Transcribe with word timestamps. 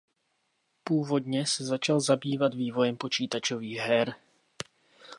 Původně 0.83 1.45
se 1.45 1.63
začal 1.65 1.99
zabývat 1.99 2.53
vývojem 2.53 2.97
počítačových 2.97 3.77
her. 3.77 4.15